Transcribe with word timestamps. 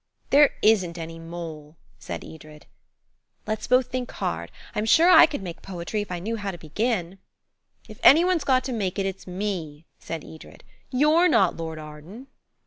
"There 0.31 0.55
isn't 0.63 0.97
any 0.97 1.19
mole," 1.19 1.77
said 1.99 2.25
Edred. 2.25 2.65
"Let's 3.45 3.67
both 3.67 3.85
think 3.91 4.09
hard. 4.09 4.51
I'm 4.73 4.87
sure 4.87 5.11
I 5.11 5.27
could 5.27 5.43
make 5.43 5.61
poetry–if 5.61 6.11
I 6.11 6.17
knew 6.17 6.37
how 6.37 6.49
to 6.49 6.57
begin." 6.57 7.19
"If 7.87 7.99
any 8.01 8.25
one's 8.25 8.43
got 8.43 8.63
to 8.63 8.73
make 8.73 8.97
it, 8.97 9.05
it's 9.05 9.27
me," 9.27 9.85
said 9.99 10.25
Edred. 10.25 10.63
"You're 10.89 11.27
not 11.29 11.55
Lord 11.55 11.77
Arden." 11.77 12.25